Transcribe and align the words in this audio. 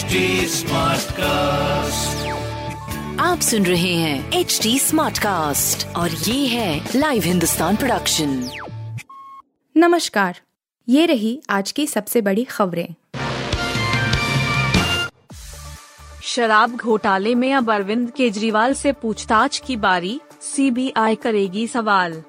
HD 0.00 0.06
cast 1.12 2.28
आप 3.20 3.40
सुन 3.40 3.66
रहे 3.66 3.94
हैं 3.94 4.32
एच 4.32 4.60
डी 4.62 4.78
स्मार्ट 4.78 5.18
कास्ट 5.18 5.96
और 5.96 6.10
ये 6.10 6.46
है 6.46 6.88
लाइव 6.96 7.22
हिंदुस्तान 7.22 7.76
प्रोडक्शन 7.76 8.50
नमस्कार 9.76 10.40
ये 10.88 11.06
रही 11.06 11.42
आज 11.50 11.72
की 11.72 11.86
सबसे 11.86 12.20
बड़ी 12.20 12.44
खबरें। 12.44 12.94
शराब 16.22 16.76
घोटाले 16.76 17.34
में 17.34 17.54
अब 17.54 17.72
अरविंद 17.72 18.10
केजरीवाल 18.10 18.74
से 18.74 18.92
पूछताछ 18.92 19.58
की 19.58 19.76
बारी 19.76 20.20
सीबीआई 20.40 21.14
करेगी 21.14 21.66
सवाल। 21.66 22.22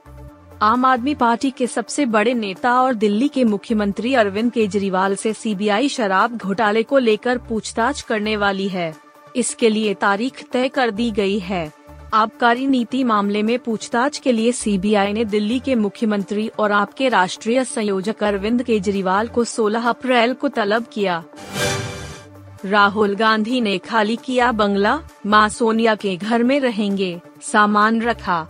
आम 0.64 0.86
आदमी 0.86 1.16
पार्टी 1.16 1.52
के 1.52 1.68
सबसे 1.68 2.06
बड़े 2.06 2.34
नेता 2.34 2.82
और 2.82 2.94
दिल्ली 2.94 3.28
के 3.28 3.44
मुख्यमंत्री 3.44 4.14
अरविंद 4.14 4.52
केजरीवाल 4.52 5.16
से 5.16 5.34
सीबीआई 5.34 5.90
शराब 5.90 6.38
घोटाले 6.38 6.84
को 6.84 6.98
लेकर 6.98 7.38
पूछताछ 7.38 8.02
करने 8.02 8.36
वाली 8.38 8.68
है। 8.68 8.94
इसके 9.36 9.70
लिए 9.70 9.94
तारीख 9.94 10.44
तय 10.52 10.68
कर 10.68 10.92
दी 10.92 11.12
गई 11.12 11.40
है। 11.40 11.72
आबकारी 12.14 12.68
नीति 12.68 13.04
मामले 13.04 13.44
में 13.44 13.60
पूछताछ 13.60 14.18
के 14.18 14.32
लिए 14.32 14.52
सीबीआई 14.52 15.14
ने 15.14 15.26
दिल्ली 15.26 15.60
के 15.60 15.76
मुख्यमंत्री 15.76 16.48
और 16.48 16.72
आपके 16.72 17.10
राष्ट्रीय 17.10 17.66
संयोजक 17.66 18.24
अरविंद 18.24 18.64
केजरीवाल 18.64 19.28
को 19.28 19.44
16 19.44 19.88
अप्रैल 19.88 20.34
को 20.34 20.48
तलब 20.48 20.86
किया। 20.94 21.24
राहुल 22.66 23.16
गांधी 23.16 23.62
ने 23.62 23.78
खाली 23.78 24.16
किया 24.16 24.52
बंगला, 24.52 25.00
माँ 25.26 25.50
सोनिया 25.50 25.96
के 25.96 26.18
घर 26.18 26.44
में 26.44 26.60
रहेंगे, 26.60 27.22
सामान 27.42 28.02
रखा। 28.02 28.48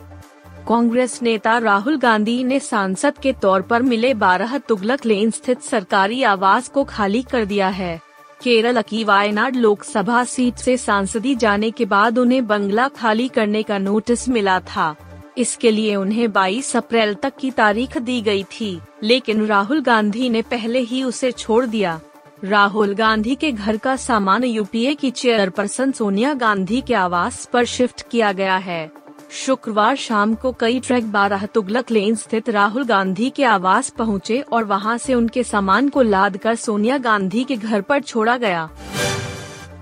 कांग्रेस 0.67 1.19
नेता 1.21 1.57
राहुल 1.57 1.97
गांधी 1.97 2.43
ने 2.43 2.59
सांसद 2.59 3.17
के 3.17 3.33
तौर 3.33 3.61
पर 3.61 3.81
मिले 3.81 4.13
बारह 4.13 4.57
तुगलक 4.57 5.05
लेन 5.05 5.31
स्थित 5.31 5.61
सरकारी 5.61 6.23
आवास 6.23 6.67
को 6.67 6.83
खाली 6.83 7.21
कर 7.21 7.45
दिया 7.45 7.67
है। 7.67 7.99
केरल 8.43 8.81
की 8.81 9.03
वायनाड 9.03 9.55
लोकसभा 9.55 10.23
सीट 10.23 10.55
से 10.55 10.77
सांसदी 10.77 11.35
जाने 11.35 11.71
के 11.71 11.85
बाद 11.85 12.17
उन्हें 12.17 12.47
बंगला 12.47 12.87
खाली 12.87 13.27
करने 13.27 13.63
का 13.63 13.77
नोटिस 13.77 14.29
मिला 14.29 14.59
था। 14.59 14.95
इसके 15.37 15.71
लिए 15.71 15.95
उन्हें 15.95 16.31
22 16.31 16.75
अप्रैल 16.75 17.13
तक 17.13 17.33
की 17.39 17.51
तारीख 17.51 17.97
दी 17.97 18.21
गई 18.21 18.43
थी, 18.43 18.79
लेकिन 19.03 19.45
राहुल 19.45 19.81
गांधी 19.81 20.29
ने 20.29 20.41
पहले 20.41 20.79
ही 20.79 21.03
उसे 21.03 21.31
छोड़ 21.31 21.65
दिया। 21.65 21.99
राहुल 22.43 22.93
गांधी 22.93 23.35
के 23.35 23.51
घर 23.51 23.77
का 23.77 23.95
सामान 23.95 24.43
यूपीए 24.43 24.93
की 24.93 25.11
चेयरपर्सन 25.11 25.91
सोनिया 25.91 26.33
गांधी 26.33 26.81
के 26.81 26.93
आवास 26.93 27.45
पर 27.45 27.65
शिफ्ट 27.65 28.09
किया 28.11 28.31
गया 28.31 28.57
है। 28.57 29.00
शुक्रवार 29.31 29.95
शाम 29.95 30.33
को 30.35 30.51
कई 30.51 30.79
ट्रक 30.79 31.03
बारह 31.03 31.45
तुगलक 31.45 31.91
लेन 31.91 32.15
स्थित 32.15 32.49
राहुल 32.49 32.83
गांधी 32.83 33.29
के 33.29 33.43
आवास 33.43 33.89
पहुँचे 33.89 34.39
और 34.41 34.63
वहाँ 34.63 34.97
से 34.97 35.13
उनके 35.13 35.43
सामान 35.43 35.89
को 35.89 36.01
लाद 36.01 36.37
कर 36.37 36.55
सोनिया 36.55 36.97
गांधी 36.97 37.43
के 37.43 37.55
घर 37.55 37.81
पर 37.81 38.01
छोड़ा 38.01 38.37
गया। 38.37 38.69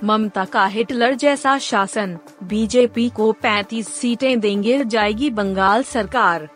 ममता 0.03 0.45
का 0.45 0.65
हिटलर 0.65 1.15
जैसा 1.15 1.57
शासन, 1.57 2.17
बीजेपी 2.43 3.09
को 3.09 3.31
35 3.43 3.87
सीटें 3.87 4.39
देंगे 4.39 4.83
जाएगी 4.85 5.29
बंगाल 5.29 5.83
सरकार। 5.83 6.49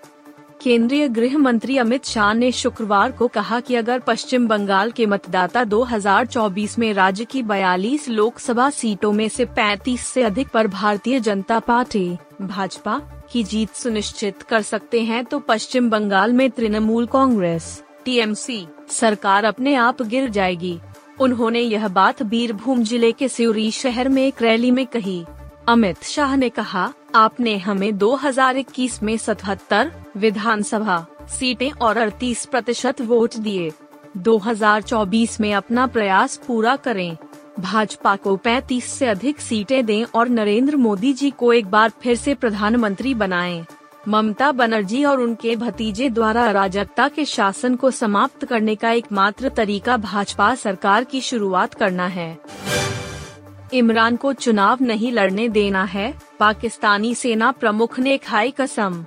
केंद्रीय 0.63 1.07
गृह 1.07 1.37
मंत्री 1.37 1.77
अमित 1.77 2.05
शाह 2.05 2.33
ने 2.33 2.51
शुक्रवार 2.51 3.11
को 3.11 3.27
कहा 3.27 3.59
कि 3.59 3.75
अगर 3.75 3.99
पश्चिम 3.99 4.47
बंगाल 4.47 4.91
के 4.91 5.05
मतदाता 5.05 5.63
2024 5.63 6.77
में 6.79 6.93
राज्य 6.93 7.25
की 7.25 7.41
42 7.43 8.07
लोकसभा 8.09 8.69
सीटों 8.69 9.11
में 9.11 9.27
से 9.29 9.45
35 9.45 9.99
से 9.99 10.23
अधिक 10.23 10.47
पर 10.47 10.67
भारतीय 10.67 11.19
जनता 11.19 11.59
पार्टी, 11.59 12.17
भाजपा, 12.41 12.97
की 13.31 13.43
जीत 13.43 13.73
सुनिश्चित 13.73 14.41
कर 14.41 14.61
सकते 14.61 15.01
हैं 15.01 15.25
तो 15.25 15.39
पश्चिम 15.39 15.89
बंगाल 15.89 16.33
में 16.33 16.49
तृणमूल 16.49 17.07
कांग्रेस, 17.07 17.83
टीएमसी, 18.05 18.65
सरकार 18.89 19.43
अपने 19.43 19.75
आप 19.75 20.01
गिर 20.01 20.29
जाएगी। 20.29 20.79
उन्होंने 21.19 21.59
यह 21.59 21.87
बात 21.87 22.23
बीरभूम 22.23 22.83
ज़िले 22.83 23.11
के 23.11 23.27
सिउरी 23.27 23.71
शहर 23.71 24.09
में 24.09 24.27
एक 24.27 24.41
रैली 24.41 24.71
में 24.71 24.85
कही। 24.87 25.23
अमित 25.67 26.03
शाह 26.03 26.35
ने 26.35 26.49
कहा 26.49 26.91
आपने 27.15 27.57
हमें 27.57 27.97
2021 27.97 29.03
में 29.03 29.17
77 29.17 29.91
विधानसभा 30.17 31.05
सीटें 31.29 31.71
और 31.71 31.97
38 31.97 32.45
प्रतिशत 32.45 33.01
वोट 33.01 33.35
दिए। 33.35 33.71
2024 34.17 35.39
में 35.41 35.53
अपना 35.53 35.87
प्रयास 35.87 36.37
पूरा 36.47 36.75
करें। 36.75 37.17
भाजपा 37.59 38.15
को 38.15 38.35
35 38.37 38.85
से 38.85 39.07
अधिक 39.07 39.39
सीटें 39.39 39.85
दें 39.85 40.05
और 40.15 40.29
नरेंद्र 40.29 40.75
मोदी 40.75 41.13
जी 41.13 41.31
को 41.31 41.53
एक 41.53 41.65
बार 41.65 41.91
फिर 42.01 42.15
से 42.15 42.33
प्रधानमंत्री 42.33 43.13
बनाएँ। 43.13 43.65
ममता 44.07 44.51
बनर्जी 44.51 45.03
और 45.03 45.19
उनके 45.19 45.55
भतीजे 45.55 46.09
द्वारा 46.09 46.45
अराजकता 46.45 47.07
के 47.07 47.25
शासन 47.25 47.75
को 47.75 47.91
समाप्त 47.91 48.45
करने 48.45 48.75
का 48.75 48.91
एकमात्र 48.91 49.49
तरीका 49.49 49.97
भाजपा 49.97 50.55
सरकार 50.55 51.03
की 51.03 51.21
शुरुआत 51.21 51.73
करना 51.73 52.07
है। 52.07 52.37
इमरान 53.73 54.15
को 54.15 54.33
चुनाव 54.33 54.77
नहीं 54.81 55.11
लड़ने 55.11 55.49
देना 55.49 55.83
है, 55.83 56.13
पाकिस्तानी 56.39 57.15
सेना 57.15 57.51
प्रमुख 57.51 57.99
ने 57.99 58.17
खाई 58.17 58.51
कसम। 58.51 59.05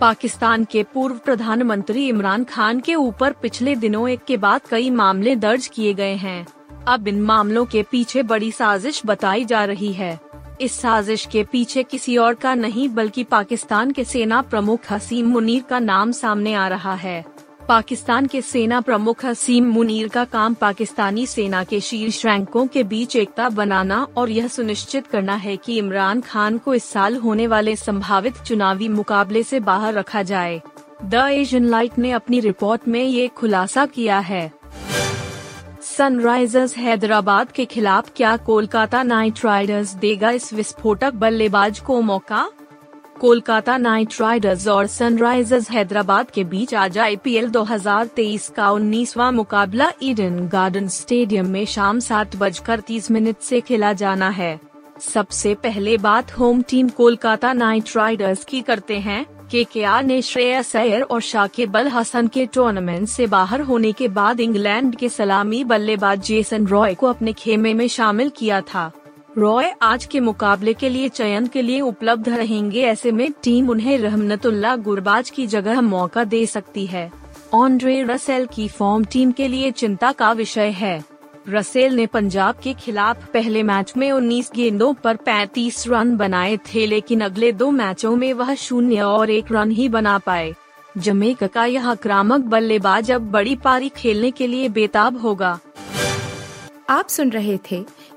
पाकिस्तान 0.00 0.64
के 0.64 0.82
पूर्व 0.82 1.16
प्रधानमंत्री 1.16 2.08
इमरान 2.08 2.44
खान 2.44 2.80
के 2.80 2.94
ऊपर 2.94 3.32
पिछले 3.32 3.76
दिनों 3.76 4.08
एक 4.08 4.24
के 4.24 4.36
बाद 4.36 4.60
कई 4.70 4.90
मामले 4.90 5.36
दर्ज 5.36 5.66
किए 5.66 5.94
गए 5.94 6.14
हैं। 6.14 6.46
अब 6.88 7.08
इन 7.08 7.20
मामलों 7.20 7.64
के 7.66 7.82
पीछे 7.82 8.22
बड़ी 8.22 8.52
साजिश 8.52 9.02
बताई 9.06 9.44
जा 9.44 9.64
रही 9.64 9.92
है। 9.92 10.20
इस 10.60 10.80
साजिश 10.80 11.26
के 11.26 11.44
पीछे 11.44 11.82
किसी 11.82 12.16
और 12.16 12.34
का 12.34 12.54
नहीं, 12.54 12.88
बल्कि 12.88 13.24
पाकिस्तान 13.24 13.90
के 13.90 14.04
सेना 14.04 14.42
प्रमुख 14.42 14.80
हसीम 14.90 15.28
मुनीर 15.28 15.62
का 15.62 15.78
नाम 15.78 16.12
सामने 16.12 16.54
आ 16.54 16.68
रहा 16.68 16.94
है। 16.94 17.24
पाकिस्तान 17.70 18.26
के 18.26 18.42
सेना 18.42 18.80
प्रमुख 18.80 19.24
हसीम 19.24 19.66
मुनीर 19.70 20.08
का 20.08 20.24
काम 20.24 20.54
पाकिस्तानी 20.54 21.26
सेना 21.26 21.64
के 21.64 21.80
शीर्ष 21.80 22.26
रैंकों 22.26 22.66
के 22.66 22.82
बीच 22.82 23.16
एकता 23.16 23.48
बनाना 23.48 24.06
और 24.16 24.30
यह 24.30 24.48
सुनिश्चित 24.48 25.06
करना 25.06 25.34
है 25.34 25.56
कि 25.56 25.76
इमरान 25.78 26.20
खान 26.20 26.58
को 26.58 26.74
इस 26.74 26.84
साल 26.84 27.16
होने 27.16 27.46
वाले 27.46 27.76
संभावित 27.76 28.34
चुनावी 28.36 28.88
मुकाबले 28.88 29.42
से 29.42 29.60
बाहर 29.60 29.94
रखा 29.94 30.22
जाए। 30.22 30.60
द 31.04 31.14
एशियन 31.14 31.64
लाइट 31.64 31.98
ने 31.98 32.10
अपनी 32.10 32.40
रिपोर्ट 32.40 32.88
में 32.88 33.04
ये 33.04 33.28
खुलासा 33.28 33.86
किया 33.86 34.18
है। 34.18 34.52
सनराइजर्स 35.82 36.76
हैदराबाद 36.76 37.52
के 37.52 37.64
खिलाफ 37.64 38.12
क्या 38.16 38.36
कोलकाता 38.36 39.02
नाइट 39.02 39.44
राइडर्स 39.44 39.94
देगा 39.94 40.30
इस 40.30 40.52
विस्फोटक 40.52 41.14
बल्लेबाज 41.14 41.78
को 41.78 42.00
मौका? 42.00 42.48
कोलकाता 43.20 43.76
नाइट 43.76 44.14
राइडर्स 44.20 44.66
और 44.68 44.86
सनराइजर्स 44.86 45.70
हैदराबाद 45.70 46.30
के 46.30 46.44
बीच 46.44 46.74
आज 46.74 46.98
आईपीएल 46.98 47.48
2023 47.50 48.48
का 48.48 48.70
19वां 48.70 49.32
मुकाबला 49.32 49.90
ईडन 50.02 50.38
गार्डन 50.48 50.86
स्टेडियम 50.88 51.46
में 51.46 51.64
शाम 51.64 51.98
सात 52.00 52.36
बजकर 52.36 52.80
तीस 52.80 53.10
मिनट 53.10 53.36
से 53.38 53.60
खेला 53.60 53.92
जाना 53.92 54.28
है। 54.28 54.60
सबसे 55.00 55.54
पहले 55.54 55.96
बात 55.98 56.32
home 56.38 56.62
team 56.62 56.88
Kolkata 56.88 57.52
Knight 57.52 57.96
Riders 57.96 58.44
की 58.44 58.60
करते 58.60 58.98
हैं। 58.98 59.24
के 59.50 59.64
के 59.64 59.84
आर 59.84 60.04
ने 60.04 60.22
श्रेयस 60.22 60.76
अय्यर 60.76 61.02
और 61.02 61.20
शाकिब 61.20 61.76
अल 61.76 61.88
हसन 61.88 62.26
के 62.26 62.46
टूर्नामेंट 62.46 63.08
से 63.08 63.26
बाहर 63.26 63.60
होने 63.60 63.92
के 63.92 64.08
बाद 64.08 64.40
इंग्लैंड 64.40 64.96
के 64.96 65.08
सलामी 65.08 65.64
बल्लेबाज 65.64 66.22
जेसन 66.22 66.66
रॉय 66.66 66.94
को 66.94 67.06
अपने 67.06 67.32
खेमे 67.32 67.74
में 67.74 67.88
शामिल 67.88 68.28
किया 68.28 68.60
था। 68.60 68.90
रॉय 69.38 69.74
आज 69.82 70.04
के 70.04 70.20
मुकाबले 70.20 70.72
के 70.74 70.88
लिए 70.88 71.08
चयन 71.08 71.46
के 71.46 71.62
लिए 71.62 71.80
उपलब्ध 71.80 72.28
रहेंगे 72.28 72.82
ऐसे 72.82 73.12
में 73.12 73.32
टीम 73.32 73.70
उन्हें 73.70 73.98
रहमतुल्ला 73.98 74.76
गुरबाज 74.76 75.30
की 75.30 75.46
जगह 75.46 75.80
मौका 75.80 76.24
दे 76.24 76.46
सकती 76.46 76.86
है। 76.86 77.12
ऑन्ड्रे 77.54 78.02
रसेल 78.02 78.46
की 78.46 78.68
फॉर्म 78.68 79.04
टीम 79.04 79.32
के 79.32 79.48
लिए 79.48 79.70
चिंता 79.70 80.12
का 80.12 80.32
विषय 80.32 80.70
है। 80.70 81.04
रसेल 81.48 81.94
ने 81.94 82.06
पंजाब 82.06 82.54
के 82.62 82.74
खिलाफ 82.74 83.30
पहले 83.32 83.62
मैच 83.62 83.92
में 83.96 84.12
19 84.12 84.50
गेंदों 84.54 84.92
पर 84.94 85.16
35 85.16 85.86
रन 85.88 86.16
बनाए 86.16 86.56
थे, 86.56 86.86
लेकिन 86.86 87.20
अगले 87.20 87.52
दो 87.52 87.70
मैचों 87.70 88.16
में 88.16 88.32
वह 88.32 88.54
शून्य 88.54 89.00
और 89.00 89.30
एक 89.30 89.52
रन 89.52 89.70
ही 89.70 89.88
बना 89.88 90.18
पाए। 90.18 90.54
जमेका 90.98 91.46
का 91.46 91.64
यह 91.64 91.88
आक्रामक 91.88 92.40
बल्लेबाज 92.40 93.10
अब 93.10 93.30
बड़ी 93.30 93.56
पारी 93.56 93.88
खेलने 93.88 94.30
के 94.30 94.46
लिए 94.46 94.68
बेताब 94.68 95.20
होगा। 95.20 95.58
आप 96.90 97.08
सुन 97.08 97.30
रहे 97.30 97.58
थे 97.70 97.84